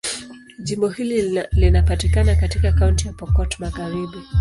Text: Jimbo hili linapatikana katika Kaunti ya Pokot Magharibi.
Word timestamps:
Jimbo 0.59 0.89
hili 0.89 1.43
linapatikana 1.51 2.35
katika 2.35 2.71
Kaunti 2.71 3.07
ya 3.07 3.13
Pokot 3.13 3.59
Magharibi. 3.59 4.17